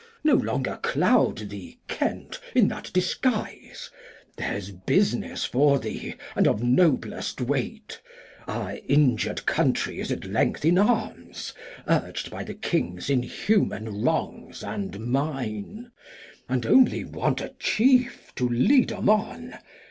Glost. 0.23 0.25
No 0.25 0.43
longer 0.51 0.79
cloud 0.81 1.37
thee, 1.51 1.77
Kent 1.87 2.39
in 2.55 2.67
that 2.69 2.89
Disguise, 2.91 3.91
There's 4.35 4.71
Business 4.71 5.45
for 5.45 5.77
thee, 5.77 6.15
and 6.35 6.47
of 6.47 6.63
noblest 6.63 7.39
Weight; 7.39 8.01
Our 8.47 8.77
injur'd 8.89 9.45
Country 9.45 9.99
is 9.99 10.11
at 10.11 10.25
length 10.25 10.65
in 10.65 10.79
Arms, 10.79 11.53
Urg'd 11.87 12.31
by 12.31 12.43
the 12.43 12.55
King's 12.55 13.11
inhumane 13.11 14.01
Wrongs 14.03 14.63
and 14.63 14.99
Mine, 15.01 15.91
And 16.49 16.65
only 16.65 17.03
want 17.03 17.39
a 17.39 17.53
Chief 17.59 18.33
to 18.37 18.49
lead 18.49 18.91
'em 18.91 19.07
on. 19.07 19.59